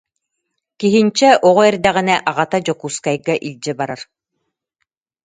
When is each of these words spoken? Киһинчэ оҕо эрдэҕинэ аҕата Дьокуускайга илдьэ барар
Киһинчэ 0.79 1.29
оҕо 1.47 1.61
эрдэҕинэ 1.69 2.15
аҕата 2.29 2.57
Дьокуускайга 2.65 3.35
илдьэ 3.47 3.71
барар 3.79 4.01